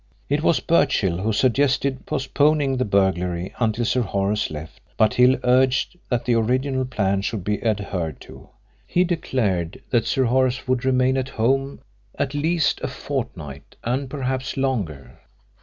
It 0.29 0.41
was 0.41 0.59
Birchill 0.59 1.19
who 1.19 1.31
suggested 1.31 2.07
postponing 2.07 2.77
the 2.77 2.85
burglary 2.85 3.53
until 3.59 3.85
Sir 3.85 4.01
Horace 4.01 4.49
left, 4.49 4.81
but 4.97 5.13
Hill 5.13 5.37
urged 5.43 5.95
that 6.09 6.25
the 6.25 6.33
original 6.33 6.85
plan 6.85 7.21
should 7.21 7.43
be 7.43 7.61
adhered 7.63 8.19
to. 8.21 8.49
He 8.87 9.03
declared 9.03 9.79
that 9.91 10.07
Sir 10.07 10.23
Horace 10.23 10.67
would 10.67 10.85
remain 10.85 11.17
at 11.17 11.29
home 11.29 11.81
at 12.17 12.33
least 12.33 12.81
a 12.81 12.87
fortnight, 12.87 13.75
and 13.83 14.09
perhaps 14.09 14.57
longer. 14.57 15.19